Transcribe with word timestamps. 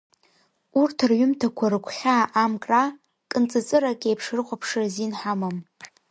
Урҭ 0.81 0.97
рҩымҭақәа 1.09 1.65
рыгәхьаа 1.71 2.23
амкра, 2.43 2.83
кынҵыҵырак 3.31 4.01
еиԥш 4.09 4.25
рыхәаԥшра 4.35 4.83
азин 4.87 5.11
ҳамам. 5.19 5.55